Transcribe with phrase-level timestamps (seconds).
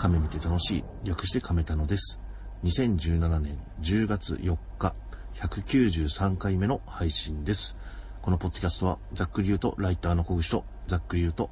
[0.00, 2.18] 亀見て楽しい、略して亀田のです。
[2.64, 4.94] 2017年10月4日、
[5.34, 7.76] 193回目の配信です。
[8.22, 11.50] このポッドキャストは、ざっくり言うとライターの小口と、ざっくり言うと、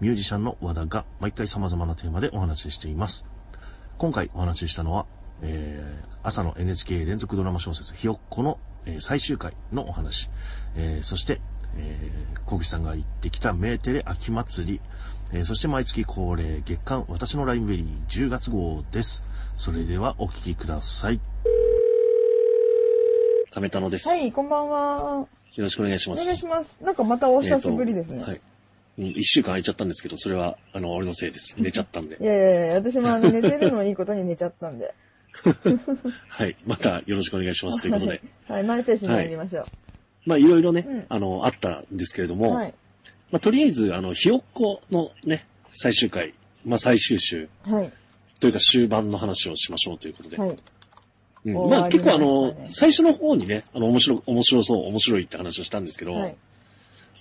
[0.00, 3.26] ミュージシャンの和田が毎回様々なテーマでお話ししています。
[3.98, 5.04] 今回お話ししたのは、
[5.42, 10.30] えー、朝の NHK 連続ドラマ小説ひよっこの、えー最終回のお話、
[10.74, 11.42] えーそして、
[11.76, 14.80] えー、小口さんが行ってきたメーテレ秋祭り、
[15.32, 19.24] えーそして毎月恒例月間私のライブベリー10月号です。
[19.56, 21.20] それではお聞きください。
[23.50, 24.08] 亀田野です。
[24.08, 25.26] はい、こんばんは。
[25.54, 26.36] よろしくお願いしお願います。
[26.38, 26.82] します。
[26.82, 28.18] なんかまたお久しぶりですね。
[28.18, 28.38] えーとはい。
[28.38, 28.44] うん
[28.96, 31.56] 一週間空いちゃったんですけど、それは、あの、俺のせいです。
[31.60, 32.24] 寝ちゃったんでい。
[32.24, 34.94] やいやいや、私もあの寝てるのいいことに寝ちゃったんで。
[36.28, 36.56] はい。
[36.64, 37.80] またよろしくお願いします。
[37.80, 38.22] ということで。
[38.46, 39.64] はい、マイペースにやりましょう。
[40.26, 42.74] まあ、いろいろね、うんあの、あったんですけれども、はい。
[43.34, 47.92] まあ、とりあえず、あの、ひよっこのね、最終回、まあ、最終週はい。
[48.38, 50.36] というか終盤の話をしましょうということで。
[50.38, 50.50] はい。
[50.50, 50.56] うん
[51.56, 56.36] 終まあ、結構あの、最初の方にね、あの、面白、面白そう、面白いって話をしたんですけど、はい。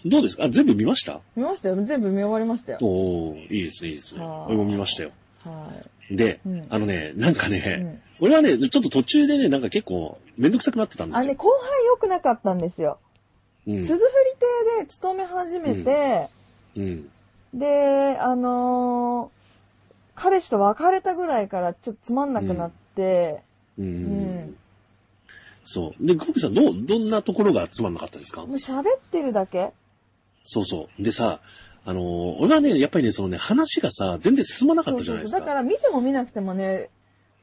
[0.06, 0.44] どうですか？
[0.44, 1.20] あ、全部見ました？
[1.36, 1.84] 見ましたよ。
[1.84, 2.78] 全部見終わりましたよ。
[2.84, 4.22] おおいいですね、いいですね。
[4.24, 5.12] はあ俺も見ましたよ。
[5.44, 5.72] は
[6.12, 7.52] で、うんあのね、なんかい。
[7.52, 8.28] ね、うん。
[8.28, 11.36] 俺はね、ちょっと途中でね、なんか結構、めんどくさくなってたんであ、ね、すよ。
[11.36, 13.00] 後半良くなかったんですよ。
[13.68, 14.06] うん鈴振り
[14.78, 16.30] 亭で勤め始めて、
[16.76, 17.10] うん。
[17.54, 19.44] で、あのー
[20.16, 23.42] 彼氏と別れたぐらいからちょっとつまんなくなって、
[23.80, 23.86] うん。
[24.46, 24.56] ん
[25.64, 26.06] そう。
[26.06, 28.42] で、コブさん、どう、どんなところがつまんなかったですか？
[28.42, 29.72] もう喋ってるだけ
[30.44, 31.04] そうそう。
[31.04, 31.40] でさ、
[31.86, 35.40] あのー俺はね、やっぱりね、そのね、話がさ、全然進まなかったじゃないですか。
[35.40, 36.90] だから見ても見なくてもね、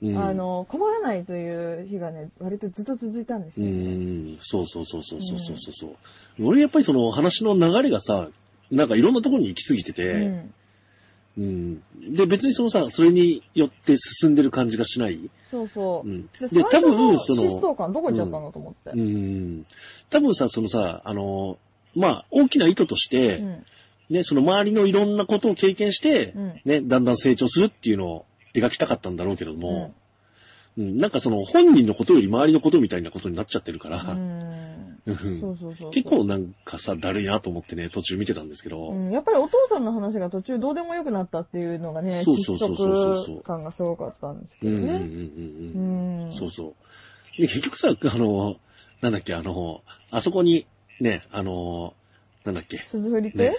[0.02, 4.36] あの困らないという日がね割とずっと続いたんですよ、うん。
[4.40, 5.90] そうそうそうそうそうそうそう、
[6.38, 6.42] う。
[6.42, 8.28] ん、俺やっぱりその話の流れがさ
[8.70, 10.54] なんかいろんなところに行き過ぎてて、うん。
[11.38, 11.82] うん、
[12.14, 15.30] で、別にそのさ、それによって進んでる感じがしない。
[15.50, 16.08] そうそう。
[16.08, 17.42] うん、で、で多分、その。
[17.42, 19.00] 疾走感どこ行っちゃったの、と思って、うん。
[19.00, 19.66] うん。
[20.10, 21.58] 多分さ、そのさ、あの、
[21.94, 23.66] まあ、大きな意図として、うん、
[24.10, 29.94] ね、その周りのいろんなことを経験して、うん、ね、だんだん成長するっていうのを、描きたかったんだろうけども、
[30.78, 34.16] うん、なんかその本人のことより周りのことみたいなことになっちゃってるから。
[35.92, 46.30] 結構なんかさ、だるいなと思ってね、途中見てたんですけど、うん、やっぱりお父さんの話が途中どうでもよくなったっていうのがね、失そうそうそうそう感がすごかったんですけどね。
[46.32, 46.74] そうそ
[47.38, 47.40] う。
[47.40, 48.56] で、結局さ、あの、
[49.00, 50.66] なんだっけ、あの、あそこに、
[51.00, 51.94] ね、あの、
[52.44, 53.56] なんだっけ、鈴振り亭、ね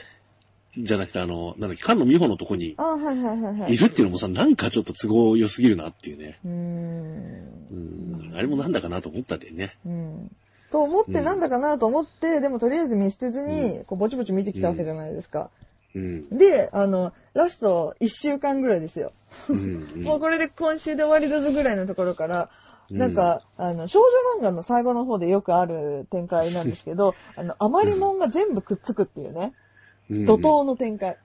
[0.78, 3.74] じゃなくてあの、なんだっけ、菅野美穂のとこにあはいはいはいはい。
[3.74, 6.40] いるっていうのもさ、なんかちょっと都合良すぎるなっていうね。
[6.46, 7.62] うーん。
[7.72, 9.76] うん、あれもなんだかなと思ったんだよね。
[9.86, 10.36] うん。
[10.72, 15.50] と思って、うんなんだかなと思って、でもとりあえず見捨てずに、こうぼちぼち見てきたわけじゃないですか。
[15.94, 16.38] うん。
[16.38, 19.12] で、あの、ラスト1週間ぐらいですよ。
[19.50, 22.50] うんうん もうこれで今週で終わりだぞぐらいのところから、
[22.90, 29.54] うんなんか、あの、少女漫画の最後の方でよくある展開なんですけど、 あの、余りもんが全部くっつくっていうね、うん
[30.12, 31.18] 怒涛の展開。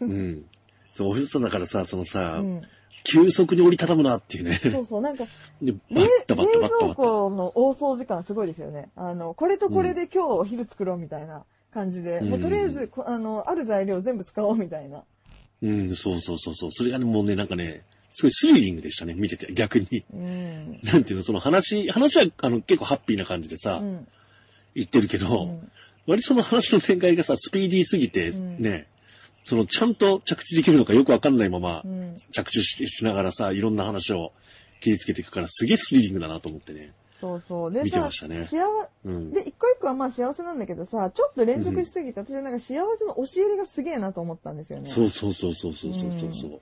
[0.00, 0.44] うん。
[0.92, 2.62] そう、俺そうだからさ、そのさ、うん。
[3.04, 4.60] 急速に折りたたむなっていうね。
[4.62, 5.24] そうそう、なんか、
[5.60, 6.94] で、バ冷ッタバッタ冷蔵バッタバッタ。
[6.94, 8.90] 庫の大掃除感すごいですよね。
[8.96, 15.04] あの、これとこれで今日お昼作ろうみたいな感じで、うんもうとりあえず、こあの、ある材料全部使おうみたいな。
[15.62, 16.72] うん、そうそうそうそう。
[16.72, 17.84] それがね、もうね、なんかね、
[18.14, 20.04] すごいスリリングでしたね、見てて、逆に。
[20.14, 20.80] うん。
[20.82, 24.06] なんていうの、その話、話は、あの、結構ハッピーな感じでさ、うん。
[24.74, 25.70] 言ってるけど、うん
[26.06, 28.86] 割りその話の展開がさ、スピーディーすぎて、ね、
[29.44, 31.82] そのちゃんと着地できるのかよくわかんないまま、
[32.32, 34.32] 着地しながらさ、いろんな話を
[34.80, 36.92] 切りつけていくから、すげえスリリングだなと思ってね。
[37.20, 37.72] そうそう。
[37.72, 38.44] で、見てましたね。
[38.44, 38.58] 幸、
[39.04, 44.90] うん、で、一個一個はまあ幸せなんだけどさ、ちょっと連続しすぎて、うん、私はなんか幸せの押し売りがすげえなと思ったんですよね。
[44.90, 46.60] そうそうそうそうそうそうそう。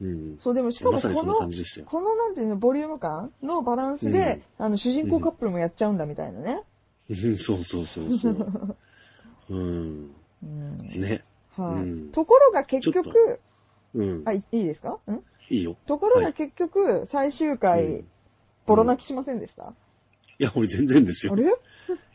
[0.00, 0.38] うん。
[0.38, 1.46] そう、でもしかもこの、ま、
[1.86, 6.62] このなんていうの、ボリューム感のバランスで、うん、あの、主人公カップルもやっちゃうんだみたいなね。
[7.12, 8.46] うんそうそうそうそう。
[9.50, 10.10] うん。
[10.42, 10.78] うん。
[11.00, 11.22] ね。
[11.56, 13.40] はい、うんところが結局、
[13.94, 14.22] うん。
[14.24, 14.98] あ、いいいですか？
[15.10, 15.22] ん？
[15.50, 15.76] いいよ。
[15.86, 18.08] ところはいが結局、最終回、うん
[18.64, 19.74] ボロ泣きしませんでした、
[20.38, 21.32] いや、俺全然ですよ。
[21.32, 21.42] あれ？
[21.44, 21.48] い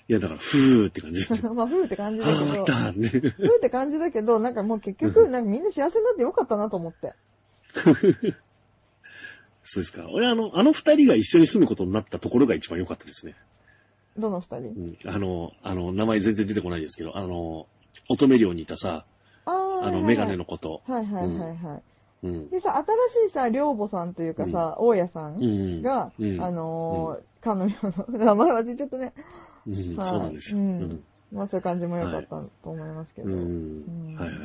[0.07, 1.51] や、だから、ふーって感じですよ。
[1.53, 3.09] まあ、ふーって感じだあけど、ーだね。
[3.09, 7.13] ふーって感じだけど、なんかもう結局、なんかみんな幸せになってよかったなと思って。
[9.61, 10.07] そうですか。
[10.09, 13.35] 俺、あの、あの二人が一緒に住むことになったところが一番良かったですね。
[14.17, 14.69] どの二人？
[14.69, 14.97] うん。
[15.05, 17.67] あの、あの、名前全然出てこないですけど、あの、
[18.09, 19.05] 乙女寮にいたさ、
[19.45, 20.81] あーあの、メガネのこと。
[20.85, 21.81] はいはいはいはい。
[22.23, 22.49] うん。
[22.49, 25.81] でさ、新しいさ、寮母さんというかさ、大家さんうん。
[25.81, 27.75] が、うんあのー、彼女
[28.11, 29.13] の名前忘れちゃったね。
[29.67, 30.57] うん、はいそうなんですよ。
[30.57, 31.03] ううんん。
[31.31, 33.29] まあそういう感じも良かったと思いますけど。
[33.29, 34.15] ううんん。
[34.15, 34.37] はいはい。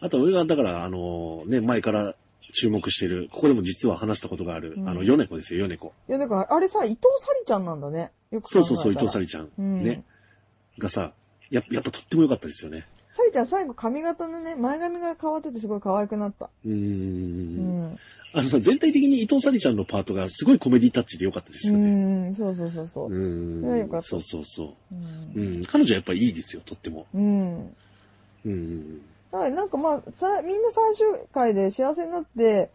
[0.00, 2.14] あと、俺が、だから、あの、ね、前から
[2.52, 5.92] 注目してる、ここでも実は話したことがある、うんあの、ヨネコですよ、ヨネコ。
[6.08, 8.10] いや、だから、あれさ、伊藤沙莉ちゃんなんだね。
[8.30, 9.50] よくそうそうそう、伊藤沙莉ちゃん。
[9.58, 10.04] うんね。
[10.78, 11.12] がさ、
[11.50, 12.86] ややっぱとっても良かったですよね。
[13.12, 16.50] 沙莉ちゃん最後髪型のね、前髪が変わっててすごい可愛くなった。
[16.64, 16.72] うー。
[16.72, 17.98] うんん。
[18.32, 22.28] あのさ、全体的に伊藤沙莉ちゃんのパートがすごいコメディタッチで良かったですうよね。
[22.30, 23.16] ん、そうそうそうそうう。
[23.16, 23.60] ーん。
[23.62, 24.94] それは良かったそうそうそう。
[24.94, 25.64] うんうん。
[25.64, 27.06] 彼女はやっぱりいいですよ、とっても。
[27.14, 27.74] うん。
[28.44, 29.02] うん。
[29.30, 32.70] だからなんかまあ、さ、みんな最終回で幸せになって、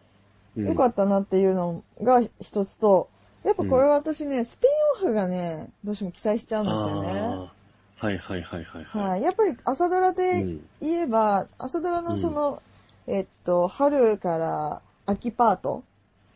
[0.56, 3.10] うんよかったなっていうのが一つと、
[3.44, 4.68] やっぱこれは私ね、スピ
[5.02, 7.20] ンオフがね、どうしても期待しちゃうんですよね。
[7.96, 9.10] はいはいはいはいはい。
[9.10, 9.22] はい。
[9.22, 12.62] やっぱり朝ドラうでん言えば、朝ドラのその、
[13.08, 15.82] えっと、春から秋パート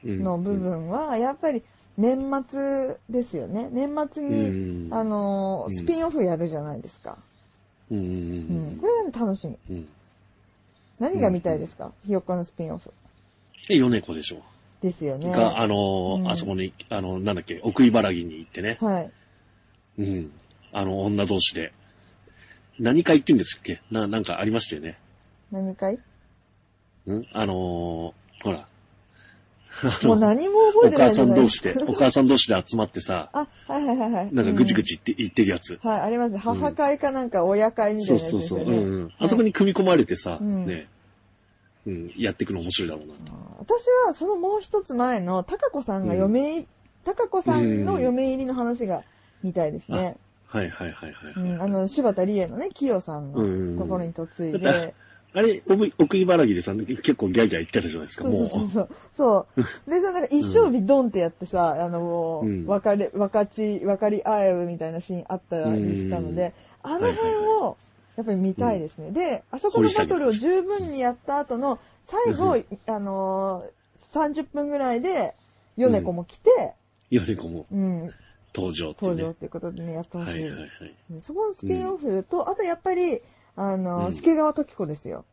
[0.05, 1.63] うんの部分は、やっぱり
[1.97, 2.19] 年
[2.49, 3.69] 末ですよね。
[3.71, 4.95] 年末うに、ん。
[4.95, 7.19] あのスピンオフやるじゃないですか。
[7.91, 8.77] うんうんううん。
[8.77, 9.57] んこれが楽しみ。
[11.01, 11.05] うん。
[11.13, 11.93] 何が見たいですか？
[12.07, 12.93] ひよっこのスピンオフ。
[13.71, 14.43] え、ヨネコでしょ。
[14.83, 15.31] ですよね。
[15.31, 18.79] が、あのーうんあそこに、あの、なんだっけ、奥茨城に行ってね。
[18.81, 19.11] はい。
[19.99, 20.33] うん。
[20.73, 21.73] あの、女同士で。
[22.79, 23.81] 何か言ってんですっけ？
[23.91, 24.99] な、なんかありましたよね。
[25.51, 25.99] 何かい
[27.07, 27.27] うん？
[27.33, 28.15] あのーほ
[28.47, 28.69] ら。
[30.03, 31.35] もう何も覚えおてない母さん。
[31.35, 34.35] 同士で、お母さん同士で集まってさ、あ、はいはいはいはい。
[34.35, 34.97] なんかぐちぐち。
[34.97, 35.79] ち言って、言ってるやつ。
[35.83, 36.39] はい、ありますね。
[36.39, 38.69] 母会かなんか親会みたいなやつそうそうそう。
[38.69, 39.13] うんうん。
[39.19, 40.89] あそこに組み込まれてさ、うんね、
[41.87, 43.33] うん、やっていくの面白いだろうなと。
[43.61, 46.67] 私はそのもう一つ前の、高子さんが嫁
[47.05, 49.03] 高子さんの嫁入りの話が
[49.43, 50.17] 見たいですね。
[50.47, 51.33] はいはいはいはい。
[51.37, 54.95] うん、あの、柴田理恵のね、清さんうんのところに嫁いで、
[55.35, 55.63] あれ、
[55.99, 58.47] 奥茨城でさ、結構ギャーギャー言ってたじゃないですか、そうも。
[58.49, 59.47] そううそうそう。
[59.57, 59.91] そう。
[59.91, 67.77] でさ、なんか一生日ドンってやってさ、あの、もううん別れ、分かち、分かり合えうみたいなシーンあったりしたので、あの辺を、
[68.17, 69.13] やっぱり見たいですね。
[69.13, 75.35] で、あそこのバトルを十分にやった後の、最後、あのー、30分ぐらいで、
[75.77, 76.75] ヨネコも来て、
[77.11, 78.13] ヨネコもうん、
[78.55, 79.07] 登場って。
[79.07, 80.31] 登場っていうことでね、やってほしい。
[80.31, 81.21] はいはいはい。
[81.21, 83.23] そこのスピンオフと、あとやっぱり、
[83.61, 85.25] あのー、うん助川時子ですよ。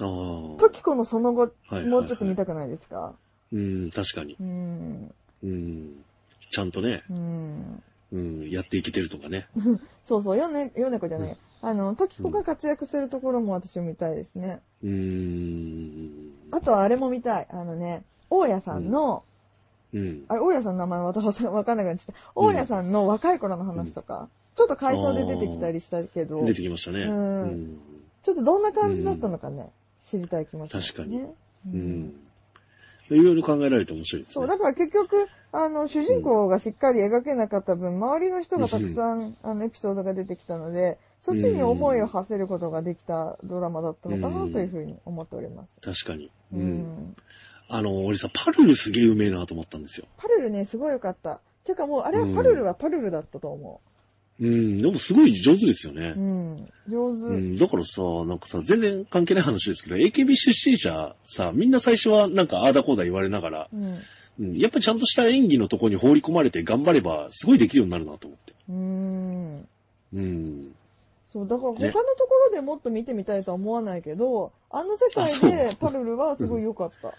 [0.00, 0.58] ああ。
[0.58, 3.14] 時子のその後、はいはいはいもうちょっと見たくないですか？
[3.52, 4.36] うん、確かに。
[4.40, 6.04] うん、うん。
[6.50, 7.82] ちゃんとね、うん。
[8.12, 9.46] うん、やっていけてるとかね。
[10.06, 11.36] そうそう、ヨネ、ヨネコじゃない。
[11.60, 14.60] あの、トキコが活躍するところも私も見たいですね。
[14.82, 16.32] うーん。
[16.50, 17.46] あとはあれも見たい。
[17.50, 19.24] あのね、大家さんの、
[19.92, 20.24] うん。
[20.28, 22.20] あれ、大家さんの名前私わかんなくなっちゃった。
[22.34, 27.02] 大家さんの若い頃の話とか、ちょっと回想で出てきたりしたけど、出てきましたね。
[27.02, 27.78] うんうん。
[28.22, 29.70] ちょっとどんな感じだったのかね、
[30.00, 30.94] 知りたい気もしますね。
[30.96, 31.36] 確かにう
[31.72, 32.14] うんん。
[33.10, 34.48] いろいろ考えられて面白いですそう、ね。
[34.48, 45.78] だから結局、あの、主人公がしっかり描けなかった分、周りの人がたくさん、あの、エピソードが出てきたので、そっちに思いを馳せることができたドラマだったのかなというふうに思っております。
[45.80, 46.30] 確かに。
[46.52, 46.80] ううん。
[46.82, 47.14] ん。
[47.68, 50.06] あの、俺さ、パルルすげえうめえなと思ったんですよ。
[50.16, 51.40] パルルね、すごい良かった。
[51.64, 53.93] ていうかもう、あれはパルルはパルルだったと思う
[54.42, 54.78] ん。
[54.78, 56.20] でもすごい上手ですよねう。。
[56.20, 56.72] うん。
[56.88, 57.34] 上手。
[57.34, 63.98] うん、だからさ、なんかさ、全然関係ない話ですけど、AKB 出身者さ、みんな最初はなんかああだこうだ言われながら、うん。
[64.40, 68.54] うん、やっぱりちゃんとした演技のとこに放り込まれて頑張れば、すごいできるようになるなと思って。
[68.68, 69.68] うーん。
[70.14, 70.74] うん。
[71.32, 77.14] そう、だから他のねところでもっと見てみたいとは思わないけど、あの世界でパルルはすごい良かった。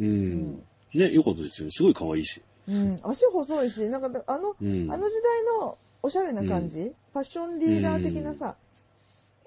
[0.00, 0.06] うん。
[0.06, 0.62] うん
[0.94, 1.70] ね、よかったですよね。
[1.70, 2.40] すごい可愛いし。
[2.66, 2.98] うん。
[3.02, 4.90] 足細いし、なんか、あの、うん。
[4.92, 8.68] あの時代のおしゃれな感じ、ファッションリーダー的なさ、うん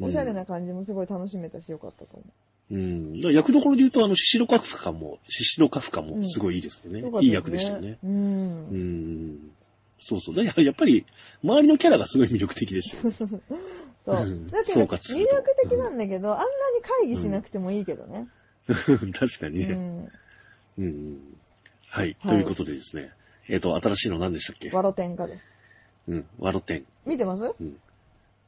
[0.03, 2.23] おしゃれな感じもすごい楽しめたし良かったと思
[2.71, 3.17] うん。
[3.17, 7.01] だから役どころで言うと、あの、シシロカフカも、シシロカフカもすごいいいですよね。
[7.01, 7.03] う。
[7.03, 7.97] 良かったいい役でしたよね。。
[8.03, 8.13] うんう。
[8.73, 9.51] ん。
[9.99, 10.35] そうそう。
[10.35, 11.05] だからやっぱり、
[11.43, 13.13] 周りのキャラがすごい魅力的でしたよ。
[13.13, 14.25] そうう。
[14.25, 16.49] んだって、総魅力的なんだけど、あんなに
[17.03, 18.27] 会議しなくてもいいけどね。
[18.67, 19.65] 確かにね。
[19.65, 20.11] うん。
[20.79, 21.19] うん。
[21.87, 22.15] はい。
[22.19, 23.11] はいということでですね。
[23.47, 24.71] えっ、と、新しいの何でしたっけ？
[24.71, 25.50] ワロテンカです。
[26.07, 26.25] うん。
[26.39, 26.85] ワロテン。
[27.05, 27.53] 見てます？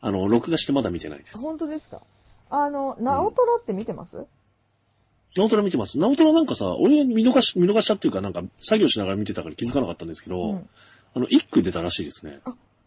[0.01, 1.37] あの、録画してまだ見てないです。
[1.37, 2.01] 本当ですか？
[2.49, 4.25] あの、ナオトラって見てます、
[5.35, 5.97] ナオトラ見てます。
[5.97, 10.69] ナオトラなんかさ、俺見逃し、見逃したっていうかなんか作業しながら見てたから気づかなかったんですけど、うん
[11.15, 12.39] あの、一句出たらしいですね。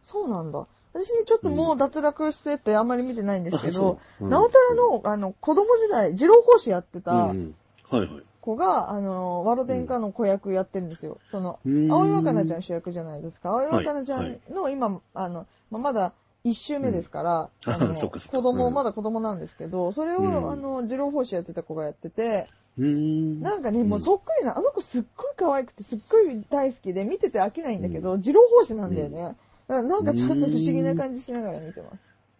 [0.02, 0.66] そうなんだ。
[0.92, 7.54] 私ね、ちょっともう脱落しててあんまり見てないんですけあど、そううんナオトラの、あの、子供時代、二郎法師やってうんたうん。
[7.88, 8.22] はいはい。
[8.46, 11.18] 子が、あの、ワロテンカの子役やってるんですよ。
[11.32, 13.50] その、うん青井若菜ちゃん主役じゃないですか。
[13.50, 16.12] 青井若菜ちゃはいんの今、あの、まあまだ
[16.44, 22.46] 一周目ですから、うんあの 子供、うんまだ子供なんですけど、それを、うんあの、二郎法師やってた子がやってて、
[22.80, 23.42] ん。
[23.42, 29.36] なんかね、もううんそっくりな、あの子すっごい可愛くて、すっごい大好きで、見てて飽きないんだけど、二郎法師なんだよね。
[29.66, 31.98] なんかちょっと不思議な感じしながら見てます。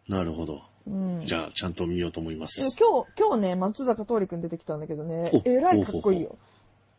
[0.08, 0.62] なるほど。
[0.86, 1.22] うん。
[1.24, 2.76] じゃあ、ちゃんと見ようと思いまです。
[2.78, 6.36] 今日、今日ね、松坂桃李くん出てきたんだけどねお、えらいかっこいいよ。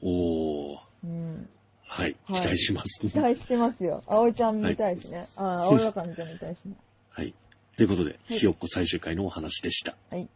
[0.01, 0.77] おー。
[1.05, 1.49] うん。
[1.87, 2.15] はい。
[2.25, 2.99] はい期待します。
[3.01, 4.03] 期待してますよ。
[4.07, 5.27] 葵ちゃん見たいしね。
[5.35, 6.75] あ、葵わかめちゃん見たいしね。
[7.09, 7.33] はい。
[7.77, 9.95] ということで、はいひよっこ最終回のお話でした。
[10.09, 10.27] はい。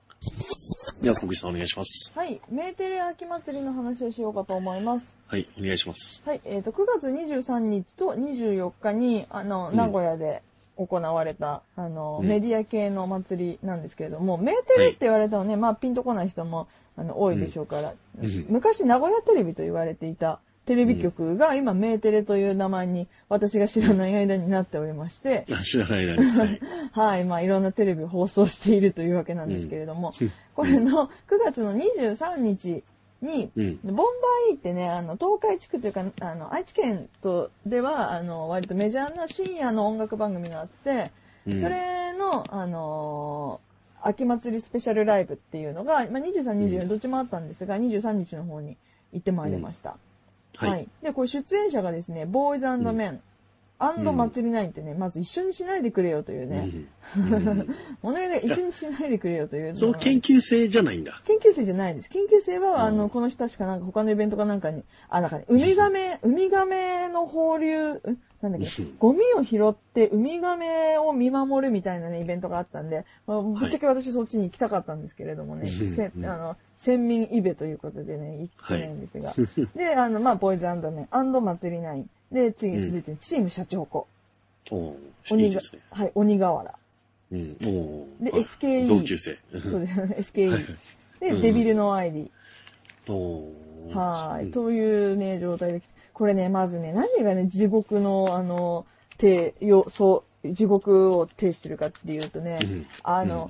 [1.01, 2.13] では、小口さんお願いします。
[2.15, 2.39] はい。
[2.49, 5.17] メーテレ秋祭りの話をしようかと思います。
[5.27, 6.21] はい、お願いします。
[6.25, 6.41] はい。
[6.45, 10.43] えっ、と、9月23日と24日に、あの、うん名古屋で
[10.77, 12.27] 行われた、あの、うん。
[12.27, 18.25] メディア系のお祭りなんですけれども、メーテレって言われたらね、まあ、ピンとこない人も、あの、多いでしょうから、うん。
[18.25, 18.45] うん。
[18.49, 26.29] 昔、名古屋テレビと言われていたテレビ局が、今、メーテレという名前に、私が知らない間になっておりまして、 あ知らない間に。
[26.29, 26.59] はい。
[26.91, 27.25] はい。
[27.25, 30.13] まあ、いろんなテレビを放送しているというわけなんですけれども、
[30.55, 32.83] これの9月の23日
[33.21, 33.79] に、うん。
[33.83, 34.03] ボンバ
[34.51, 41.11] イってね、あの、東海地区というか、あの、愛知県とでは、あの、割とメジャーな深夜の音楽番組があって、
[41.47, 43.71] うんそれの、あのー
[44.03, 48.77] 秋祭りスペシャルライブっていうのが、まあ、23、24どっちもあったんですが、23日の方に
[49.13, 49.97] 行ってまいりました。
[50.55, 50.87] はい。
[51.01, 53.21] で、これ出演者がですね、ボーイズメン、
[53.83, 56.71] アンド祭りナインってね、まず一緒にしないでくれよというね、
[57.17, 57.33] うん。
[57.33, 57.67] うん。
[58.03, 61.21] お願いで一緒にしないでくれよというその研究生じゃないんだ。
[61.25, 62.09] 研究生じゃないです。
[62.09, 62.79] 研究生は、うん。
[62.79, 67.99] あの、この人確かなんか他のイベントかなんかに、あ、なんかね、ウミガメ、ウミガメの放流、ん
[68.41, 79.35] なんだっけうん、ゴミを拾ってウミガメを見守るみたいなね、イベントがあったんで、まあぶっちゃけ私そっちに行きたかったんですけれどもね、うんせあの、先民イベということでね、行ってないんですが。
[79.75, 82.09] で、あの、まあ、ボーイズメン、アンド祭りナイン。
[82.31, 84.07] で、次に続いて、チームシャチホコ。
[84.71, 86.79] おーいい鬼がはい、鬼瓦。
[87.31, 87.57] うん。
[87.57, 89.37] ではい SKE 同級生。
[89.69, 90.49] そうですね、 SKE。
[90.49, 90.65] はい
[91.19, 93.13] で、うんデビルのアイリー。
[93.13, 96.00] おーはい、うんというね、状態で来て。
[96.21, 98.85] これね、まずね、何がね、地獄の、あの、
[99.17, 102.85] 手、よ、そう、地獄を呈してるかっていうとね、うん。
[103.01, 103.49] あの、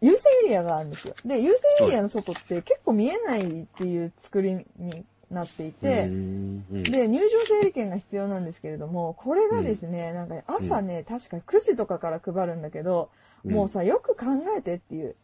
[0.00, 1.16] 優勢エリアがあるんですよ。
[1.24, 1.50] で、優
[1.80, 6.82] 勢エリアの外って結構見えないっていう作りになっていて、うんうん。
[6.84, 13.10] で、入場整理券が必要なんですけれども、これがですね、なんかね朝ね、確か9時とかから配るんだけど、
[13.44, 13.52] うん。
[13.52, 15.16] もうさ、よく考えてっていう。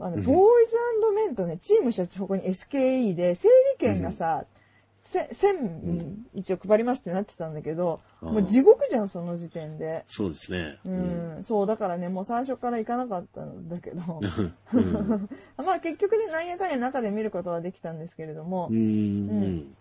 [0.00, 0.22] あの、うん。
[0.22, 0.38] ボーイ
[0.70, 0.76] ズ
[1.14, 4.61] メンとね、チームシャチホコに SKE で、整理券がさ、せ
[5.18, 10.04] 1000一応配りますってなってたんだけど、あーもう地獄じゃん、その時点で。
[10.06, 10.78] そうですね。
[10.84, 14.20] うん、そう、だからね、もう最初から行かなかったんだけど、
[14.72, 14.78] うん。
[14.78, 15.28] うん。
[15.64, 19.74] まあ結局ね、なんやかんや中で見ることはできたんですけれどもう、ん。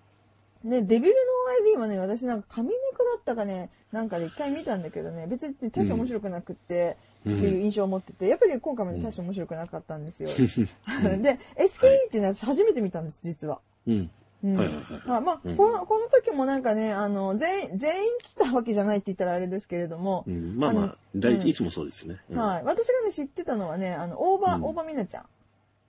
[0.64, 10.30] ね、デビルの ID はね、私なんか紙肉だったかね、なんかで一回見たんだけどね、別に大して面白くなくって、うんっていう印象を持ってて、やっぱり今回もね大して面白くなかったんですよ。
[10.34, 13.62] で、SKE っていうのは私初めて見たんです、実は。
[13.86, 14.12] うん。
[14.44, 14.58] うん。
[14.58, 22.18] はいはいはいあまあ、うんこの、この時もなんかね、あの、全員、全員来たわけじゃないって言ったらあれですけれども、うんまあまあ大うんいつもそうですね。
[22.30, 22.64] うんはい。
[22.64, 25.26] 私がね、知ってたのはね、あの、大場、うん大場みなちゃん。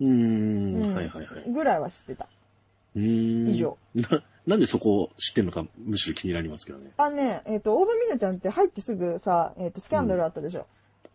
[0.00, 0.76] うーん。
[0.76, 1.50] うんはいはいはい。
[1.50, 2.28] ぐらいは知ってた。
[2.96, 3.76] うーん以上。
[3.94, 6.90] な、なんでそこを知ってんのか、むしろ気になりますけどね。
[6.96, 10.66] あ、ね、えっ、と、大場みなちゃんって入ってすぐさ、えっ、と、スキャンダルあったでしょ。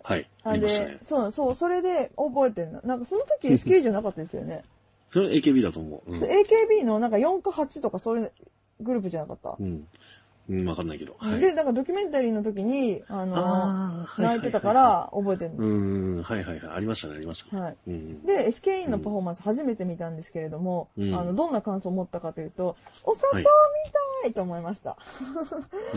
[0.04, 0.30] はい。
[0.44, 0.94] あありましたね、。
[0.94, 2.82] でそう、そう、それで覚えてんの。
[2.84, 4.64] なんかその時 SK じゃなかったですよね。
[5.12, 6.12] それ AKB だと思う。
[6.12, 8.32] うん AKB のなんか4か8とかそういう
[8.82, 9.56] グループじゃなかった？
[9.60, 9.64] う。
[9.64, 9.88] ん。
[10.50, 11.14] うん、わかんないけど。
[11.20, 11.40] はい。
[11.42, 15.58] で、なんかドキュメンタリーの時に、あの、あー泣いてたか、ら覚えてるの。
[15.58, 16.76] ーん、はいはいはい。
[16.78, 17.62] ありましたね、ありましたね。
[17.62, 17.76] はい。
[17.88, 18.26] うん。
[18.26, 23.92] で、SKE のパフォーマンス初めて見たんですけれども、うんあの、どんな感想を持ったかというと、お砂糖みはい
[24.24, 24.96] たいと思いました。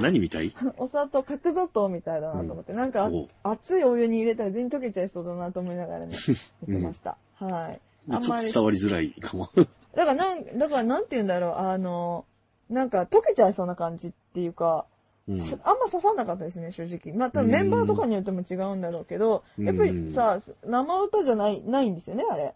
[0.00, 0.52] 何みたい？
[0.79, 3.09] お砂糖、角砂糖みたいだなと思って、なんか
[3.45, 6.17] 熱いお湯に入れたら全然溶けちゃいそうだなと思いながらね、
[6.67, 7.17] 見てました。
[7.37, 7.81] はい。
[8.19, 9.50] ちょっと伝わりづらいかも。
[9.95, 12.25] だからなん、だからなんて言うんだろう、あの、
[12.69, 14.87] なんか溶けちゃいそうな感じっていうか、
[15.29, 15.43] うん。
[15.43, 17.17] すあんま刺さんなかったですね、正直。
[17.17, 22.55] まあ、多分メンバーとかによっても違うんだろうけど、うんやっぱりさ、生歌じゃない、ないんですよね、あれ。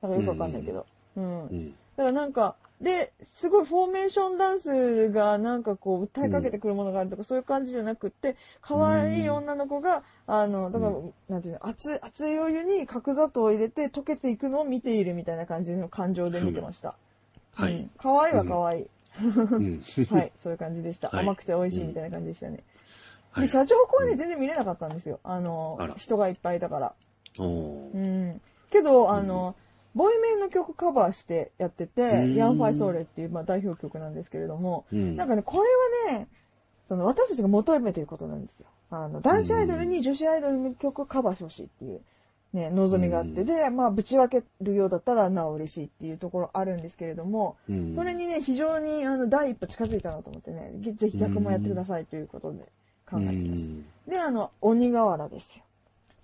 [0.00, 0.86] なんかよくわかんないけど。
[1.16, 1.46] うん。
[1.46, 1.70] うん。
[1.70, 16.96] だからなんか、で、すごいフォーメーションダンスがなんかこう、訴えかけてくるものがあるとか、そういう感じじゃなくって、可愛い女の子が、あの、だから、うなんていうの、熱い、熱いお湯に角砂糖を入れて溶けていくのを見ているみたいな感じの感情で見てました。
[17.54, 17.90] はいうん。
[17.96, 18.90] 可愛いは可愛い。
[19.22, 19.82] うん。
[20.10, 21.08] はい、そういう感じでした。
[21.08, 22.62] はい甘くて美味しいみたいな感じでしたね。
[23.30, 25.20] はいで、社長こはね、全然見れなかったんですよ。
[25.22, 26.94] あの人がいっぱいいたから。
[27.94, 28.40] うん。
[28.70, 29.54] けど、あの、
[29.96, 35.16] ボイメンの曲カバーしてやってて、うんヤンファイソーレっていう、まあ、代表曲なんですけれども、うん。
[35.16, 35.64] なんかね、こ
[36.08, 36.28] れはね、
[36.86, 38.66] その私たちが求めていることなんですよ。
[38.90, 42.02] あの、男子アイドルに女子アイドルの曲をカバーしてほしいっていう、
[42.52, 52.66] ね、望みがあって、うんで、まあ、ぶち分けるようだったらなお嬉しいっていうところあるんですけれども、うんそれにね、非常にあの第一歩近づいたなと思ってね、ぜぜひ逆もやってくださいということで
[53.10, 53.70] 考えています。
[54.06, 55.64] で、あの、鬼瓦ですよ。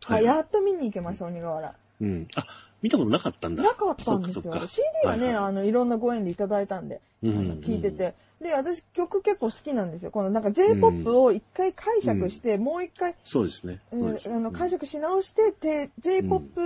[0.08, 1.74] あやっと見に行けました、鬼瓦。
[2.00, 2.28] うん。
[2.36, 2.44] あ、
[2.82, 3.62] 見たことなかったんだ。
[3.62, 4.66] なかったんですよ。
[4.66, 5.44] CD はね、はいはい。
[5.44, 8.14] あの、いろんなご縁でいただいたんで、聞いてて。
[8.40, 10.10] で、私曲結構好きなんですよ。
[10.10, 13.78] このなんか J-POP を一回解釈して、もう一回、そうですね。
[13.92, 13.96] あ
[14.28, 16.60] の解釈し直して、て J-POP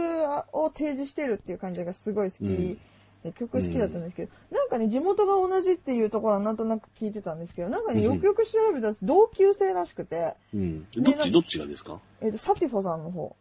[0.53, 2.79] を提示してるっていう感じがすごい好き、うん。
[3.25, 10.87] で曲好きだったんですけど、なんかね、地元が同じっていうところはなんとなく聞いてたんですけど、なんかね、よくよく調べたら同級生らしくて、うん。
[10.97, 12.01] どっち、どっちがですか？
[12.23, 13.37] えっ、と、サティフォさんの方。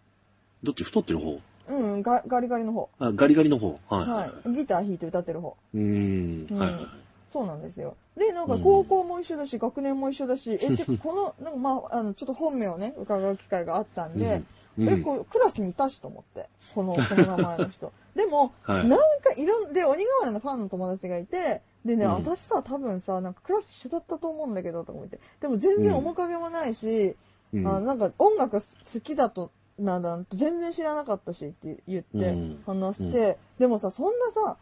[0.64, 1.40] どっち太ってる方？
[1.68, 2.90] うん、ガガリガリの方。
[3.00, 3.80] あ、ガリガリの方。
[3.90, 4.10] はい。
[4.10, 4.54] はい。
[4.54, 5.56] ギター弾いて歌ってる方。
[5.74, 6.48] うーん。
[6.50, 6.88] うんはい。
[7.30, 7.98] そうなんですよ。
[8.18, 14.44] で、なんか高校も一緒だし、学年も一緒だし、え、てか この、なんかまあ、あの、ちょっと本名をね、伺う機会があったんで、
[14.78, 17.92] うんえ、こう、クラスにいたしと思って、この、この名前の人。
[18.16, 25.20] でも、はいなんかいろん、で、鬼瓦のファンの友達がいて、でね、うん私さ、多分さ、なんかクラス一緒だったと思うんだけど、とか思って。
[25.40, 27.16] でも全然面影もないし、
[27.54, 34.58] うんあなんか音楽好きだと、なんだ、全然知らなかったしって言ってうん話して、でもさ、そんなさ、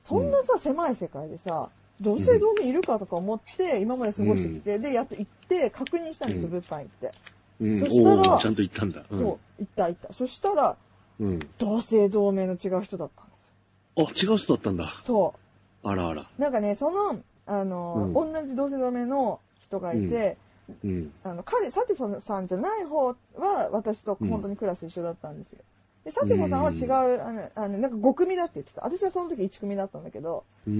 [0.00, 1.68] そんなさ、狭い世界でさ、
[2.00, 7.12] 同姓同名いるかとか思って、今まで過ごしてきて、で、やっと行って、確認したんです物販行って。
[7.60, 7.78] うん。
[7.78, 9.02] そしたらちゃんと言ったんだ。
[9.10, 10.12] うんそう、行った行った。
[10.12, 10.76] そしたら、
[11.18, 11.38] うん。
[11.58, 13.50] 同姓同名の違う人だったんです
[13.96, 14.06] よ。
[14.06, 14.94] あ、違う人だったんだ。
[15.00, 15.34] そ
[15.82, 16.22] あらあら。
[16.38, 16.40] う。
[16.40, 20.36] なんかね、その、あの、う同じ同姓同名の人がいて、
[20.84, 21.12] うん。
[21.24, 23.06] あの、彼、サティフォさんじゃない方
[23.36, 25.58] は、私と本当にクラス一緒だったんですよ。
[26.04, 26.84] で、サティフォさんは違
[27.16, 28.82] う、あの、あのなんか5組だって言ってた。
[28.82, 30.72] 私はその時1組だったんだけど、うー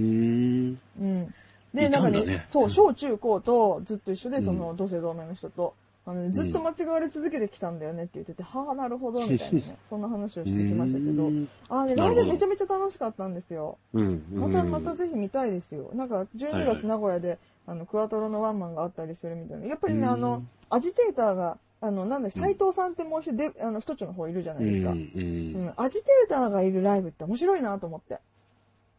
[0.71, 0.77] ん。
[0.99, 1.33] うん。
[1.73, 5.73] で、いなんかね、そうう、ん小中高とずっと一緒で、うんその、同姓同名の人と、
[6.05, 13.77] あのね、ずっと間違われ続けてきたんだよねって言ってて、はあ、なるほど、みたいなね、そんな話をしてきましたけどうー、んあーね、ライブめちゃめちゃ楽しかったんですよ。
[13.93, 14.21] うん。
[14.39, 15.91] また、またぜひ見たいですよ。
[15.93, 19.67] なんか、12はいはい月名古屋で、あの、クワトロのワンマンがあったりするみたいな。
[19.67, 24.91] やっぱりね、うんあの、アジテーターが、あの、なんだ、斎藤さんってもう一人で、あの、太っちょの方いるじゃないですか。
[24.91, 25.73] うん。
[25.75, 28.19] アジテーターがいるライブって面白いなと思って。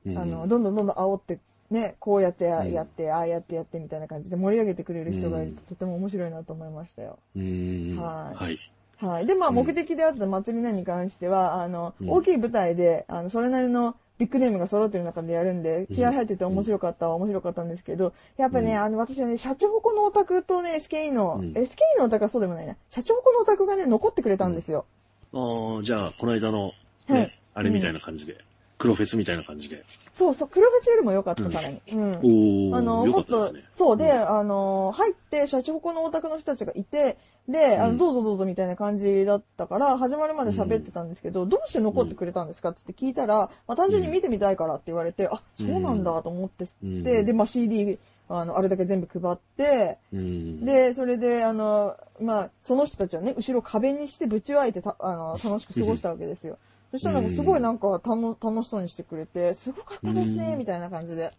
[0.07, 0.19] うん。
[0.19, 7.19] あの、どんどんどんどん煽って、ね、こうやってやうんやって、ああやってやってみたいな感じで盛り上げてくれる人がいるうんととても面白いなと思いましたよ。
[7.37, 7.97] うーん。
[7.99, 8.59] はいはい。
[8.99, 9.27] はい。
[9.27, 18.79] で、まあ、うん目的であった祭りなんに関しては、あの、うん大きい舞台で、あの、それなりのビッグネームが揃ってる中でやるんで、気合入ってて面白かったは面白かったんですけど、やっぱね、うん。
[18.81, 21.53] あの、私はね、シャチホコのオタクとね、SKE の、うん。
[21.53, 24.87] SKE のオタクはそうでもないな、シャチホコのオタクがね、残ってくれたんですよ。
[25.33, 26.73] ああ、じゃあ、この間の、は
[27.09, 27.13] い。
[27.15, 28.39] ね、あれみたいな感じで、
[28.79, 29.85] 黒フェスみたいな感じで。
[30.13, 31.83] そうそう、黒フェスよりも良かった、うんさらに。
[31.93, 32.73] うん。
[32.73, 42.71] おあの、もっとそうで、うんあの、入って、シャチホコのオタクの人たちがいて、で、あの、うんどうぞどうぞみたいな感じだったから、始まるまで喋ってたんですけど、どうして残ってくれたんですか？
[42.71, 50.65] って聞いたら、まあ、単純に見てみたいからって言われて、あ、そうなんだと思ってって、うんで、まあ、CD、あの、あれだけ全部配って、うん。
[50.65, 56.59] で、それで、あの、まあ、その人たちはね、後ろ壁にしてぶち湧いてた、あの、楽しく過ごしたわけですよ。
[56.91, 61.33] そしたらなんかすごいなんかたの楽しそうにしてくれて、すごかったですね、うんみたいな感じで。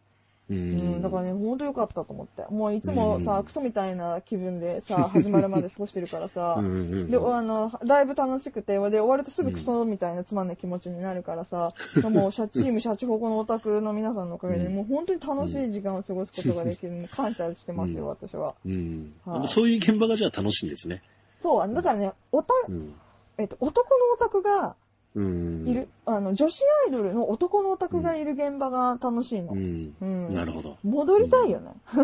[0.50, 1.02] ううん、ん。
[1.02, 2.46] だからね、ほんとよかったと思って。
[2.50, 6.56] もういつもさ、うんクソみたいな気分でさ、始まるまで過ごしてるからさ。
[7.10, 11.70] で、あの、だいぶ楽しくて、で、終わるとすぐクソみたいなつまんない気持ちになるからさ、
[12.10, 18.56] もう、シャチーム、シャチホコのオタクの皆さんのおかげで、うんもう本当に楽しい時間を過ごすことができるので、感謝してますよ、うん私は。
[18.66, 19.14] うん。
[19.26, 21.02] はいそういう現場がじゃあ楽しいんですね。
[21.40, 22.94] そう、だからね、オタ、うん。
[23.38, 24.76] えっと、男のオタクが
[25.16, 25.68] うん。
[25.68, 29.56] いる、あの、女子アイドルの男のオタクがいる現場が楽しいのう。
[29.56, 29.96] ん。
[30.00, 30.34] うん。
[30.34, 30.78] なるほど。
[30.84, 31.74] 戻りたいよね。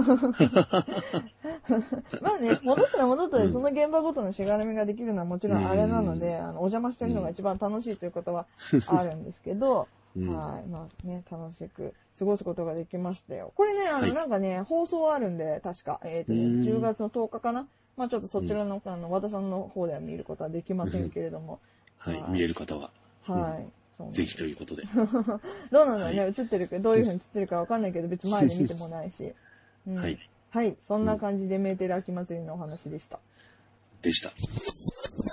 [2.22, 8.48] まあね、戻ったら戻ったで、うんその現場ごとのしがらみができるのはもちろんあれなので、うんあの、お邪魔してるのが一番楽しいということは
[8.88, 9.88] あるんですけど、
[10.18, 10.68] うんはい。
[10.70, 13.52] まあね、楽しく過ごすことができましたよ。
[13.56, 17.68] これね、あの、はいなんかね、放送あるんで、確か、えっ、とね、うん10月の10日かな。
[17.98, 21.60] まあちょっとそちらの、あの、和田さんの方では見ることはできませんけれども、
[22.06, 22.28] はいは。
[22.30, 22.92] い見れる方は、
[23.24, 23.72] はい。
[23.98, 24.84] そうなんぜひということで。
[25.72, 29.34] どうなんだろうね、は映ってるか、どういう風に映ってるかわかんないけど、別に前で見てもないし。
[29.88, 30.20] うんはい。
[30.50, 30.78] はい。
[30.82, 33.20] そんな感じでメーテル秋祭りのお話でした。
[34.02, 34.34] でした。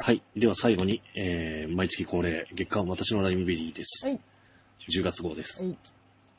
[0.03, 0.23] はい。
[0.37, 4.07] では最後に、えー、毎月恒例、月間私のライムベリーです。
[4.07, 4.21] はい。
[4.89, 5.65] 10月号です。
[5.65, 5.79] はい。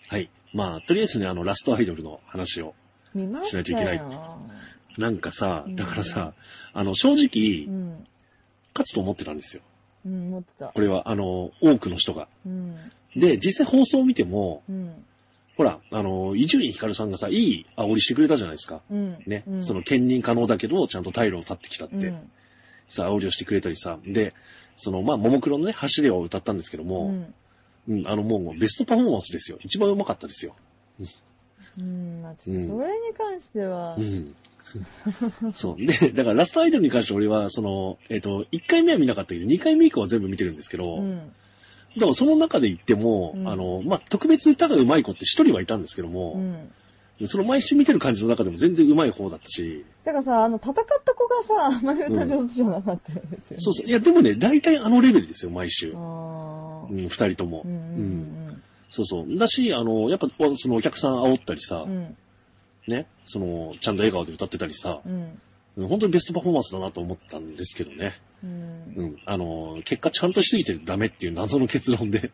[0.07, 0.29] はい。
[0.53, 2.75] まあ、とりあえずね、あの、ラストアイドルの話を。
[3.43, 3.85] しないといけ
[4.97, 6.33] なんかさう、んだからさ、
[6.73, 8.07] あの、正直う、ん。
[8.73, 9.63] 勝つと思ってたんですよ。
[10.05, 10.81] うん、持ってたこ。
[10.81, 12.27] れは、あの、多くの人が。
[12.45, 12.75] うん。
[13.15, 15.05] で、実際放送を見ても、うん。
[15.55, 18.81] ほら、あの、伊集院光さんがさ、いい煽りしてくれたじゃないですか。
[18.89, 19.23] うん。
[19.27, 19.43] ね。
[19.47, 22.31] うん、その、兼任可能だけど、ちゃんと退路を立ってきたって、うん。
[22.87, 23.99] さ、煽りをしてくれたりさ。
[24.05, 24.33] で、
[24.77, 27.33] その、まあ、ももクロのね、走れを歌ったんですけどうも、ん。
[27.87, 29.59] うん、あの、もう、ベストパフォーマンスですよ。
[29.61, 30.55] 一番うまかったですよ。
[31.79, 32.21] うん。
[32.21, 34.35] まあ、ちょっとそれに関してはう、ん。
[35.53, 35.85] そう。
[35.85, 41.17] で、だからラストアイドルに関して俺は、その、えっ、と、1回目は見なかったけど、2回目以降は全部見てるんですけど、うん。
[41.17, 47.27] だからその中で言っても、うんあの、まあ、特別歌が上手い子って一人はいたんですけどうも、ん。
[47.27, 53.37] その毎週見てる感じの中でも全然上手い方だったし、だからさ、あの、戦った子がさ、あんまり歌上手じゃなかったですよね。
[53.57, 53.87] そうそう。
[53.87, 55.91] いや、でもね、大体あのレベルですよ、毎週。
[55.91, 57.61] うん、二人とも。
[57.65, 59.37] うんうんそうそう。
[59.39, 62.15] だし、あの、やっぱ、おそのお客さん煽ったりさう、ん。
[62.87, 65.39] ね、その、ちゃんと笑顔で歌ってたりさ、うん。
[65.75, 68.13] うん本当にベストパフォーマンスだなと思ったんですけどね。
[68.43, 69.17] うんうん。
[69.25, 72.31] あの、結果ちゃんとしすぎてダメっていう謎の結論で。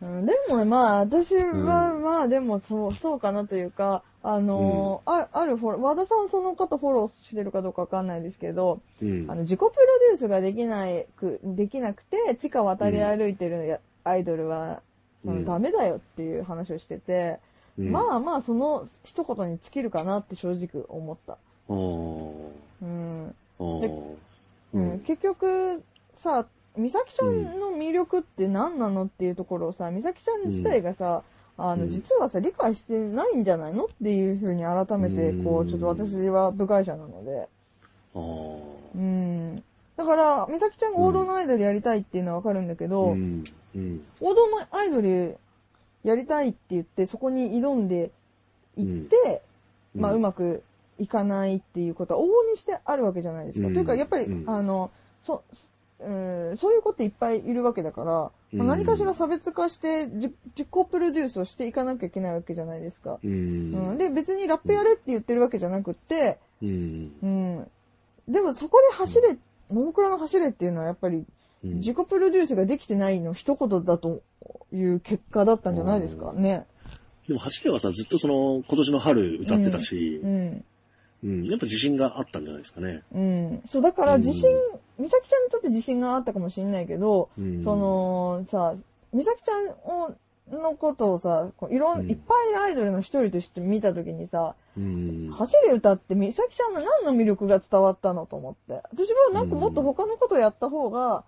[0.00, 9.34] うんでもまあ、私は、うんまあでもそう、そうかなというか、あのーあ、あるフォロー、和田さんその方フォローしてるかどうかわかんないですけど、うんあ。
[9.34, 9.70] の、自己プロ
[10.08, 14.82] デュースができないく、できなくて、地下渡り歩いてるやアイドルは、
[15.24, 17.40] そうんの、ダメだよっていう話をしてて、
[17.78, 21.38] うんまあまあ、その一言に尽きるかなって正直思った。
[21.68, 21.74] う
[22.84, 23.34] ん。
[25.06, 25.82] 結局、
[26.14, 31.22] さ、美咲ちゃんの魅力って何なのっていうところをさ、美咲ちゃん自体がさ、
[31.58, 37.48] あの、うん実はさ、理解してないんじゃないのっていうふうに改めて、こう、うんちょっと私は部外者なので。
[38.14, 39.56] うん。
[39.96, 43.16] だから、美咲ちゃんが王道のアイドルやりたいっていうのはわかるんだけど。
[44.20, 45.38] 王道のアイドル
[46.04, 48.10] やりたいって言って、そこに挑んで
[48.76, 49.42] いって、
[49.94, 50.62] まあ、うまく
[50.98, 53.68] いかないっていうことは往々にしてあるわけじゃないですか。
[53.68, 55.44] うんというか、やっぱり、うんあの、そ、
[56.00, 63.18] うん、そういう子っていっぱいいるわけだから、何かしら差別化してじ自己プロデュースをしていかなきゃいけないわけじゃないですか。
[63.22, 63.98] ううん、ん。
[63.98, 67.12] で、別にラップやれって言ってるわけじゃなくって、うん。
[67.22, 67.70] うん。
[68.28, 69.38] でもそこで走れ、
[69.70, 71.26] ももクロの走れっていうのはやっぱりうん
[71.62, 74.22] 自己プロデュースができてないの一言だと
[74.72, 76.32] いう結果だったんじゃないですか？
[76.32, 76.66] ね。
[77.28, 80.64] でも、走れはさ、ずっとその、今年の春歌ってたしう、ん。
[81.22, 81.44] うん。
[81.44, 83.02] やっぱ自信があったんじゃないですかね。
[83.14, 83.62] うん。
[83.66, 87.62] そう、だから自信う、美咲ちゃんにとって自信があったかもしれないけど、うん。
[87.62, 88.74] そ、の、さ、
[89.14, 90.14] 美咲ちゃんを、
[90.50, 95.30] のことをさ、こういろん、うんいっぱいいるアイドルの一人として見たときにさ、うん。
[95.32, 98.82] 走れ歌って美咲ちゃんの何の魅力が伝わったのと思って。
[98.90, 101.24] 私はなんかもっと他のことやった方が、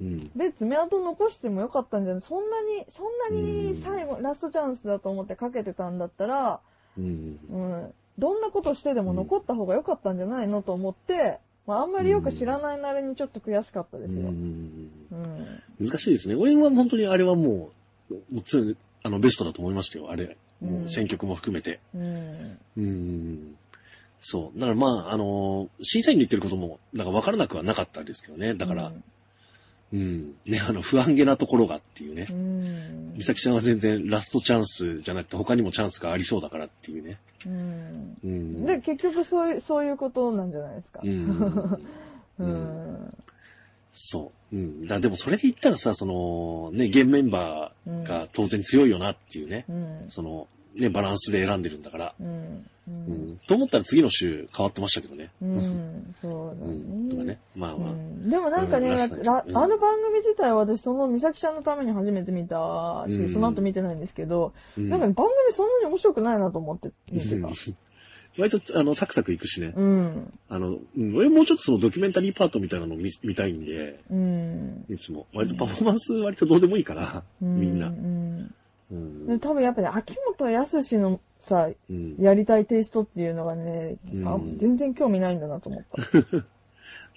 [0.00, 0.30] うん。
[0.36, 2.22] で、爪痕残してもよかったんじゃない？
[2.22, 6.60] そんなに、そんなに最後、ラストチャンスだと思ってかけてたんだったら、
[6.96, 7.38] うん。
[7.50, 14.20] うん、どんなことしてでも残った方が良かったんじゃないのと思って、まあ、あんまりよく知らないなりにちょっと悔しかったですよ。
[14.20, 15.86] うんうん。
[15.86, 16.34] 難しいですね。
[16.34, 17.70] 俺は本当にあれはも
[18.10, 20.10] う、もうつあの、ベストだと思いましたよ。
[20.10, 20.36] あれ。
[20.60, 21.78] もう選曲も含めて。
[21.94, 22.58] うん。
[22.76, 23.56] うん。
[24.20, 24.58] そう。
[24.58, 28.54] だからまあ、あの、審査員の言ってることも、なんか分からなくはなかったですけどね。
[28.54, 28.92] だから、
[29.92, 30.34] うん。
[30.44, 32.32] ね、あの、不安げなところがっていうねう。
[32.34, 33.14] ん。
[33.16, 37.18] 美咲ちゃんは全然ラストチャンスじゃなくて他にもチャンスがありそうだからっていうね。
[37.46, 38.18] うん。
[38.22, 38.66] うん。
[38.66, 41.00] で、結局そういう、そういうことなんじゃないですか。
[41.02, 41.80] うん。
[42.38, 43.14] うん。
[43.92, 44.56] そう。
[44.56, 44.86] うん。
[44.86, 49.64] だでもそれで言ったらさ、その、ね、現メンバーが当然強いよなっていうね。
[49.68, 50.04] うん。
[50.08, 52.14] その、ね、バランスで選んでるんだから。
[52.20, 52.66] うん。
[52.88, 53.12] う。
[53.12, 53.38] うんん。
[53.46, 55.30] と思ったら次の週変わってましたけどね。
[55.40, 56.14] うん。
[56.20, 57.08] そうだうん。
[57.08, 57.40] とかねね。。
[57.54, 57.90] まあまあ。
[57.90, 67.48] うんでもなんかね、あの番組自体は私その美咲ちゃんのために初めて見たし、うんその後見てないんですけど、うんなんか番組そんなに面白くないなと思って見てた。
[68.38, 69.72] 割と、あの、サクサクいくしね。
[69.74, 70.32] うん。
[70.48, 74.84] あの、うん、俺もうちょっとそのドキュメンタリーパートみたいなの見見たいんで、うん。
[74.88, 75.26] いつも。
[75.34, 77.90] 割とパフォーマンス割とどうでもいいから、うんみんなう。
[77.90, 78.54] ん。
[78.90, 79.26] うん。
[79.26, 82.16] で多分やっぱね、秋元康のさ、うん。
[82.18, 86.44] やりたいテイストっていうのがね、あうん全然興味ないんだなと思った。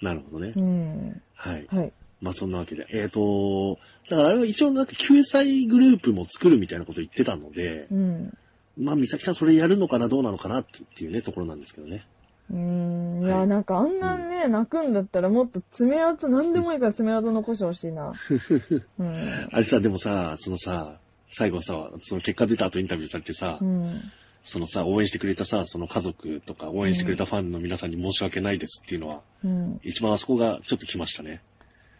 [0.02, 0.60] なるほどねう。
[0.60, 1.22] ん。
[1.34, 1.66] はい。
[1.68, 1.92] はい。
[2.20, 2.86] まあそんなわけで。
[2.90, 8.38] えっ、と、だからあれは一応なんか救済グループも作るみたいなこと言ってたので、うん。
[8.78, 12.06] まあ美咲ちゃんそれやるのかなどうなのかなっていうね、ところなんですけどね。
[12.50, 13.22] うん。
[13.24, 18.12] いや、はいなんかあんなね、泣くんだったらもっと爪痕、なんでもいいから爪痕残してほしいな。
[18.98, 19.48] うん。
[19.50, 21.00] あれさ、でもさ、そのさ、
[21.34, 24.02] 最後さ、その結果出た後インタビューされてさ、うん。
[24.42, 29.80] そのさ、応援してくれたさ、その家族とか応援してくれたファンの皆さんに申し訳ないですっていうのは、うん。
[29.82, 31.40] 一番あそこがちょっと来ましたね。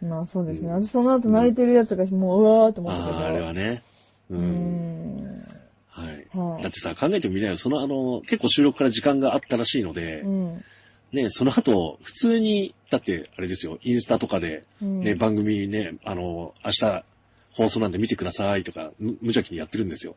[0.01, 0.67] まあそうですね。
[0.67, 3.17] うん私その後泣いてるやつがもううわーって思ったけど。
[3.17, 3.81] ああ、あれはね。
[4.29, 4.35] う。
[4.35, 5.47] うんん。
[5.87, 6.27] はい。
[6.37, 7.57] はいだってさ、考えてみなよ。
[7.57, 10.63] そのあの、結構収録から時間があったらしいので、うん。
[11.11, 14.99] ね、その後、普通に、だって、あれですよ、インスタとかで、うん。
[15.01, 17.05] ね、番組ね、あの、明日、
[17.53, 20.15] 放送なんで見てくださいとか、む無邪気にやってるんですよ。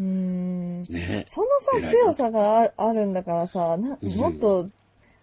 [0.00, 0.80] うん。
[0.82, 1.24] ね。
[1.28, 1.46] その
[1.82, 4.68] さ、強さがああるんだからさ、なうんもっと、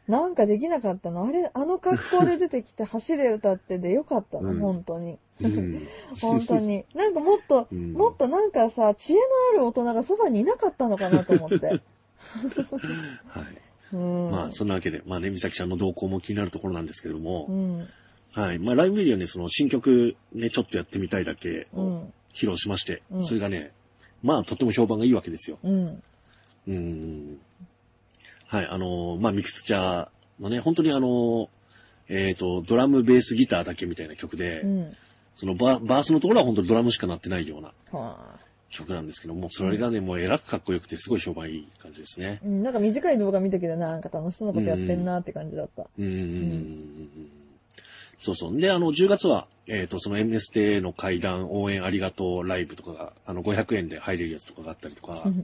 [0.08, 1.26] なんかできなかったの？
[1.26, 5.18] あれ、あの格好で出てきて走れ歌ってでよかったの、うん本当に。
[5.42, 5.88] うん。
[6.22, 6.86] 本当に。
[6.94, 9.22] なんかもっと、うんもっとなんかさ、知恵の
[9.56, 11.68] ある大人がそばにいなかったのかなと思って。
[13.28, 13.46] はい。
[13.94, 14.32] うん。
[14.32, 17.88] まあ、そんなわけで、まあね、美咲ちゃんの動向も気になるところなんですけれども、うん。
[18.38, 18.60] はい。
[18.60, 21.68] まあ、ライブビデオね、その新曲ね、ちょっとやってみたいだけ。
[22.34, 23.72] 披露しまして、うんそれがね、
[24.22, 25.58] まあ、とっても評判がいいわけですよ。
[25.64, 26.04] うん。
[26.68, 27.40] うん。
[28.46, 31.48] はい、あのーまあ、ミクスチャーのね、本当にあのー
[32.10, 34.96] えっ、と、ドラム、ベース、ギターだけみたいな曲で、うん。
[35.36, 38.40] そのババースのところは本当にドラムしか鳴ってないようなはあ。
[38.70, 42.40] 曲なんですけども、それがね、もうえらくかっこよくてすごい評判いい感じですね。
[42.46, 45.88] うん、なんか短い動画見たけど、なんか楽しそうなことやってんなって感じだった。
[45.98, 46.87] うんうんうんうん。
[48.20, 48.60] そうそう。
[48.60, 55.24] で、あの、10月は、えっ、と、その M ステの会談、応援ありがとうライブとかが、あの、500円で入れるやつとかがあったりとか、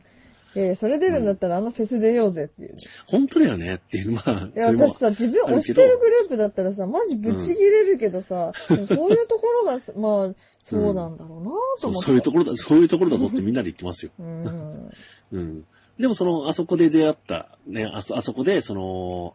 [0.56, 2.78] えー、それ出るんだったらあのフェス出ようぜっていうね。
[3.08, 12.06] 本当だよねっていう、まあ、いや、私さ、自分推してるグループだったらさ、マジブチ切れるけどさ、でもそういうところがさ、まあ、そうなんだろうなとそう、思って。
[12.06, 14.12] そういうところだ、そういうところだぞってみんなで言ってますよ。
[14.20, 14.92] うん。
[15.32, 15.66] うん。
[16.00, 19.34] でもその、あそこで出会った、ね、あそ、あそこで、その、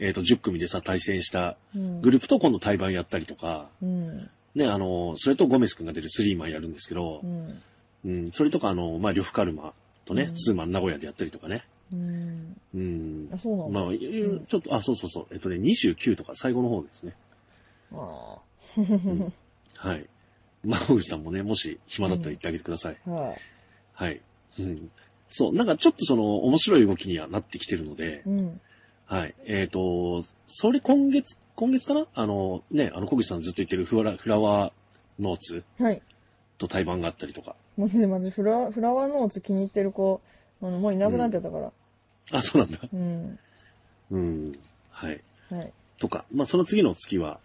[0.00, 2.00] えっ、と、10組でさ、対戦したうん。
[2.00, 4.30] グループと今度対バンやったりとか、うん。
[4.54, 7.62] ね、あの、それとゴメス君が出るスリーマンやるんですけどう、ん。
[8.04, 9.74] うん、それとかあの、まあ、呂布カルマ
[10.06, 11.64] とね、うんツーマン名古屋でやったりとかね。
[11.92, 12.56] うん。
[12.74, 13.28] うん。
[13.32, 13.80] あ、そうなんだ。
[13.80, 13.90] まあ、
[14.48, 15.26] ちょっと、あ、そうそうそう。
[15.32, 17.14] えっとね、29とか最後の方ですね。
[17.92, 18.38] あ
[19.76, 20.06] はい。
[20.64, 22.96] まあ、小口さんもね、もし暇だったら行ってあげてください。
[23.06, 23.10] あ。
[23.10, 23.38] はい。
[23.92, 24.20] はい。
[24.60, 24.90] うん。
[25.28, 28.60] そう、なんかちょっとその、面白い動きにはなってきてるので、うん。
[29.10, 29.34] はい。
[29.44, 32.06] えっ、と、それ今月、今月かな？
[32.14, 34.72] あの、ね、あの、小口さんずっと言ってるフラフラワー
[35.18, 36.00] ノーツはい。
[36.58, 37.56] と対バンがあったりとか。
[37.76, 40.20] もうね、まずフラフラワーノーツ気に入ってる子、
[40.62, 41.72] あのもういなくなっちゃったから。
[42.30, 42.78] あ、そうなんだ。
[42.92, 43.38] うん。
[44.12, 44.52] うん。
[44.90, 45.20] はい。
[45.50, 45.72] はい。
[45.98, 46.24] とか。
[46.32, 47.40] まあ、その次の月は、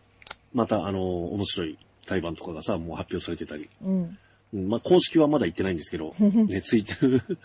[0.54, 3.70] また、あの、面白い対バンとかがさ、もう発表されてたり。
[3.82, 4.18] うん。
[4.54, 7.38] うん、まあ、公式はまだ行ってないんですけど、 ね、ツイッター、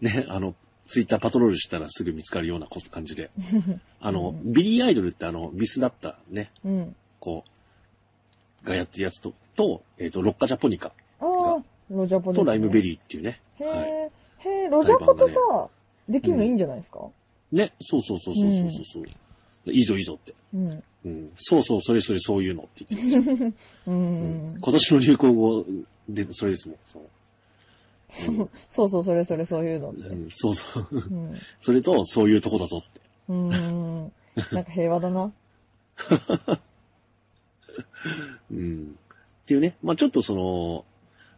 [0.00, 0.54] ね、あの、
[0.88, 3.30] ツイッターパトロールしたらすぐ見つかるようなこ感じで。
[4.00, 6.96] あの、ビリーアイドルってあの、ビスだったね、うん。
[7.20, 7.44] こ
[8.64, 12.44] う、がやってるやつと、と、えっ、と、ロッカジャポニカああ、ロジャポです、ね。
[12.44, 13.40] とライムベリーっていうね。
[13.60, 13.88] へえ、はい。
[14.38, 15.70] へえ、ロジャポと対さ、
[16.08, 17.06] できるのいいんじゃないですか？
[17.52, 19.02] ね、そうそうそうそうそうそう。
[19.66, 20.34] ういいぞいいぞって。
[20.54, 20.82] うん。
[21.04, 21.30] うん。
[21.34, 23.52] そうそう、それそれそういうのって言ってまし
[23.84, 24.56] た うん。
[24.58, 25.66] 今年の流行語
[26.08, 26.78] で、それですもん。
[26.84, 27.02] そう
[28.08, 30.00] そうそうそう、それそれそういうのって。
[30.08, 30.86] うん、そうそう。
[30.90, 31.36] うん。
[31.58, 33.00] それと、そういうとこだぞって。
[33.28, 33.50] うん。
[33.50, 35.32] なんか平和だな。
[38.50, 38.96] うん。
[39.42, 39.76] っていうね。
[39.82, 40.84] まあちょっとその、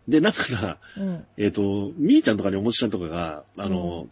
[0.09, 1.26] で、なんかさ、うん。
[1.37, 4.09] えっ、と、みーちゃんとかにおもちちゃんとかが、あの、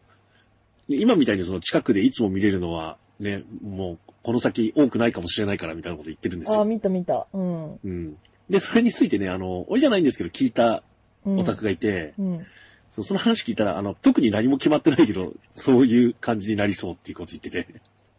[0.88, 6.64] 今みたいにその近くでいつも見れるのは、ね、もう、この先多くないかもしれないからみたいなこと言ってるんですああ、よ。
[6.64, 7.26] 見た見た。
[7.32, 7.74] うん。
[7.84, 8.16] うん。
[8.48, 10.82] で、それについてね、あの、俺じゃないんですけど、聞いたうん。
[11.24, 12.46] オタクがいて、うん。
[12.90, 17.66] そうその話聞いたら、あの、特に何も決まってないけど、そういう感じになりそうっていうこと言ってて。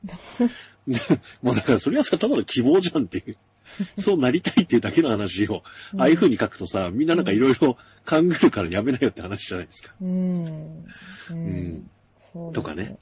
[1.42, 3.38] もうだからそれはさ、ただの希望じゃんっていう。
[3.98, 5.64] そうなりたいっていうだけの話を、
[5.98, 9.94] ああいう風に書くとさ、みんななんかいろいろ考えるからやめなよって話じゃないですか。
[10.02, 10.08] うん。
[10.10, 10.94] う
[11.30, 11.90] うんん。
[12.34, 12.98] そうですとかね。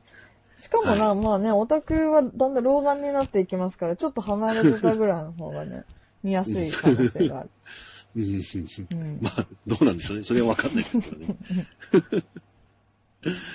[0.57, 5.83] しかもな、まあね、オタクはだんだん老眼になっていきますから、ちょっと離れてたぐらいの方がね、
[6.23, 7.49] 見やすい可能性がある。
[8.17, 9.19] うんうん。
[9.21, 10.23] まあ、どうなんでしょうね。
[10.23, 11.37] それはわかんないですけどね。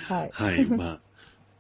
[0.09, 0.31] はい。
[0.33, 0.65] はい。
[0.67, 1.01] まあ、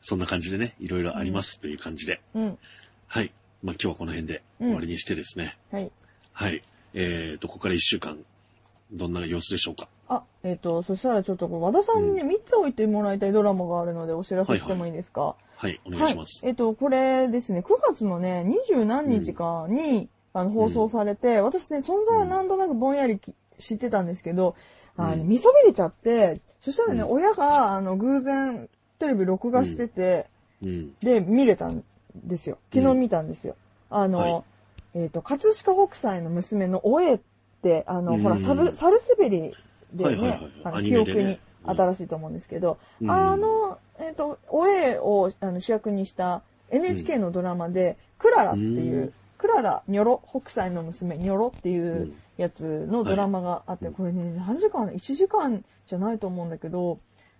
[0.00, 2.20] そんな感じでね、いろいろありますという感じで。
[2.34, 2.58] うん。
[3.06, 3.32] はい。
[3.62, 5.56] まあ今日はこの辺で終わりにしてですね。
[5.70, 5.90] はい。
[6.32, 6.62] はい。
[6.94, 8.18] えーと、ここから一週間、
[8.92, 9.88] どんな様子でしょうか？
[10.08, 16.40] あ、えっ、と、そしたらちょっと和田さんにね、3つ置いてもらいたいドラマがあるのでお知らせしてもいいですか、はい、お願いします。
[16.42, 16.50] はい。
[16.50, 24.54] えっ、と、これですね、9月のね、二十何日かに、あの、放送されて、私ね、存在は何となくぼんやりき知ってたんですけど、
[24.96, 27.10] あの、うん見そびれちゃって、そしたらね、うん。
[27.12, 28.68] 親が、あの、偶然、
[28.98, 30.26] テレビ録画してて、
[30.62, 30.94] うん。
[31.00, 31.82] で、見れたん
[32.14, 32.58] ですよ。
[32.72, 33.56] 昨日見たんですよ。
[33.90, 34.42] あの、はい。
[34.94, 37.20] えっ、と、葛飾北斎の娘のおえっ
[37.62, 38.22] て、あの、うん。
[38.22, 39.54] ほら、サブ、サルスベリ
[39.92, 43.10] ではいはいはいね、あの、記憶に新しいと思うんですけど、うん。
[43.10, 52.14] あの、えっ、と、おえをあの主役にした NHK のドラマで、クララっていう、うんクララ、ニョロ、北斎の娘、ニョロっていううん。
[52.38, 53.94] やつのドラマがあって、はい。
[53.94, 56.98] これね、何時間 ?1 時間じゃないと思うんだけど、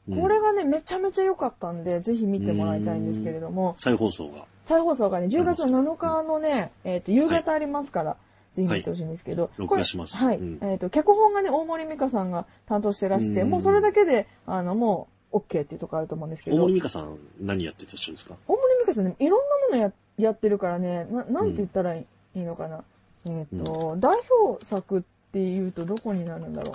[0.09, 0.21] うん。
[0.21, 4.45] これがね、めちゃめちゃ良かったんで、ぜひ見てもらいたいんですけれども、再放送が。
[4.61, 8.17] 再放送がね、10月の7日のね、えっ、と、夕方ありますから、
[8.53, 10.17] ぜひ見てほしいんですけど、録画します。
[10.17, 10.37] はい。
[10.37, 10.59] うん。
[10.61, 13.51] えっ、と、脚本がね、大森美香さんが担当してらして、うん。
[13.51, 18.37] もうそれだけで、あの、もう、OK っていうところあると思うんですけど、大大森森美香さん、何やってた人ですか？
[18.83, 22.85] 美香さんね、いろんなものややってるからね、ななんて言ったらいいのかな。
[23.25, 26.73] えっ、と、代表作っていうとどこになるんだろ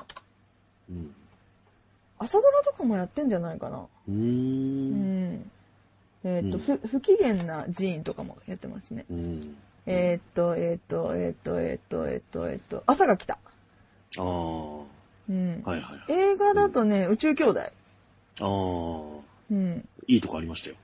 [0.90, 0.94] う。
[0.94, 1.16] うん。
[2.20, 3.80] 朝ドラとかもやってんじゃないかな。
[3.80, 4.14] うー。
[4.14, 5.52] うんん。
[6.24, 9.06] えっ、と、うんふ不機嫌な寺院とかもやってますね。
[9.10, 9.58] うん。
[9.86, 13.38] えーっと、えーっと、えーっと、えーっと、えーっと、えーっと、朝が来た。
[14.18, 14.78] ああ。
[14.80, 14.86] は
[15.30, 15.64] うんい。
[15.64, 16.12] はいはい。
[16.12, 17.60] 映画だとね、宇宙兄弟。
[17.60, 17.66] あ
[18.42, 18.46] あ。
[19.52, 19.88] うん。
[20.08, 20.76] いいとこありましたよ。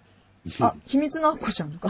[0.59, 1.89] あ、秘密のアッコちゃんか。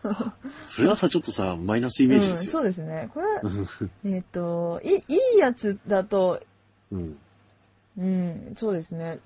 [0.66, 2.52] それはさ、ちょっとさ、マイナスイメージうん、ですよ。
[2.52, 3.10] そうですね。
[3.12, 3.68] これ、うん。
[4.04, 6.40] えーっと、いい、いいやつだと、
[6.90, 7.18] うん。
[7.98, 9.18] うん、そうですね。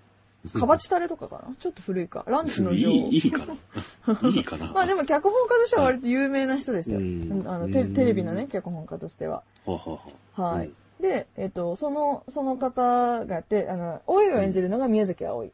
[0.54, 1.54] カバチタレとかかな？
[1.58, 2.24] ちょっと古いか。
[2.28, 2.92] ランチの女王。
[2.92, 3.54] いい、いいかな。
[4.30, 4.66] いいかな。
[4.72, 6.98] まあでも脚本家としては割と有名な人ですよ。
[6.98, 9.42] うんあのテテレビのね、脚本家としては。
[9.64, 9.98] はは
[10.36, 10.70] ははい。
[11.00, 15.52] で、えっ、と、その、その方がやって、あの、老いを演じるのが宮崎葵。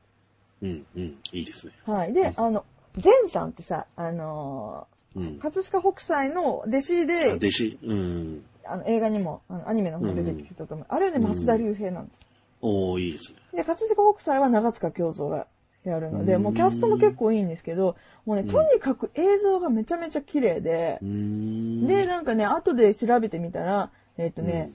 [0.62, 1.72] うん、うん、いいですね。
[1.84, 2.12] はい。
[2.12, 2.64] で、あの、
[2.96, 5.38] 前さんってさ、あのうんー、。
[5.38, 8.44] 葛飾北斎の弟子あで、弟子、うん。
[8.64, 10.86] あの映画にも、あのアニメの方出てきてたと思う。
[10.88, 12.20] あれはね、うん松田龍平なんです。
[12.60, 13.38] おー、いいですね。
[13.52, 15.46] で、葛飾北斎は長塚京三が
[15.84, 21.86] やるので、うんもうキャストも結構いいんですけど、もうね、うんとにかく映像がめちゃめちゃ綺麗でう、ーん。
[21.86, 24.72] で、なんかね、後で調べてみたら、えっ、とね、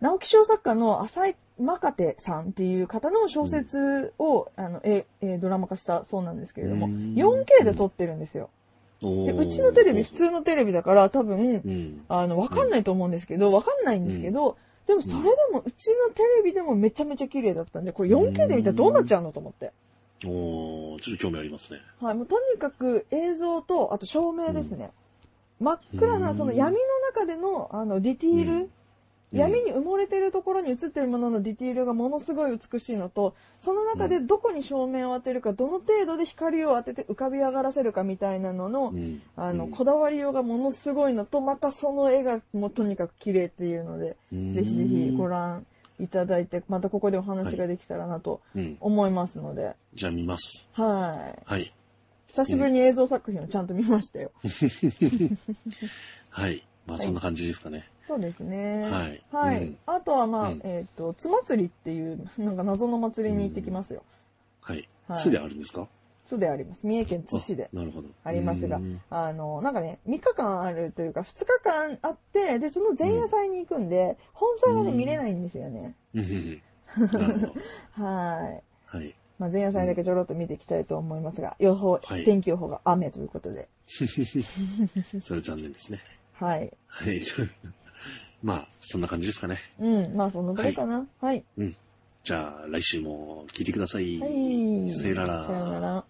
[0.00, 8.50] 直木賞作家の浅井真手さんっていう方の小説を、あのええドラマ化したそうなんですけれども、うん 4K で撮ってるんですよ。
[9.02, 12.04] うん、でうちのテレビ、普通のテレビだから多分、うん。
[12.08, 19.72] あの、わかんないと思うんですけど、わかんないんですけど、でもそれでも、うちのテレビでもめちゃめちゃ綺麗だったんで、これ 4K で見たらどうなっちゃうのと思って。
[20.24, 21.80] おー、ちょっと興味ありますね。
[22.00, 24.90] はい、もうとにかく映像と、あと照明ですね。
[25.60, 26.78] 真っ暗な、その闇の
[27.14, 28.70] 中での、あの、ディティール、うん
[29.32, 39.22] 闇に埋もれてるところに映ってるもののディティールがものすごい美しいのと、その中でどこに照明を当てるか、どの程度で光を当てて浮かび上がらせるかみたいなのの、うん。
[39.36, 45.66] あの、うんこだわりようがものすごいのと、またその絵がもうとにかく綺麗っていうので、うんぜひぜひご覧
[45.98, 48.76] いただいて、またここでお話ができたらなとうん。
[48.80, 50.66] 思いますので、じゃあ見ます。
[50.72, 51.50] はい。
[51.50, 51.72] はい。
[52.26, 54.30] 久しぶりに映像作品をちゃんと見ましたよ。
[56.30, 56.66] はい。
[56.86, 57.88] まあ、そんな感じですかね。
[58.12, 58.82] そうですね。
[58.90, 59.62] はいはい。
[59.62, 64.02] うんあとはまあ、うんえっ、と、つ祭りっていう、なんか謎の祭りに行ってきますよ。
[64.60, 65.16] はいは。
[65.16, 65.88] い巣であるんですか？
[66.26, 66.86] 津であります。
[66.86, 68.08] 三重県津市であなるほど。
[68.22, 75.96] ありますがうん、あの、なんかね、3日間あるというか、2日間あって、で、その前夜祭に行くんで、本祭はね、うん見れないんですよね。
[77.92, 78.96] はい。
[78.96, 79.14] はい。
[79.38, 83.68] まあ、前夜祭だけちょろっと見ていきたいと思いますが、予報、はい天気予報が雨ということで。
[85.20, 85.98] それ残念ですね。
[86.34, 86.72] はい。
[86.86, 87.24] はい。
[88.42, 89.58] まあ、そんな感じですかね。
[89.78, 90.16] うん。
[90.16, 91.06] まあ、そのぐらいかな。
[91.20, 91.44] はい。
[91.56, 91.76] うん。
[92.24, 94.18] じゃあ、来週も聞いてください。
[94.18, 94.90] はい。
[94.90, 95.44] さよなら。
[95.44, 96.04] さよなら。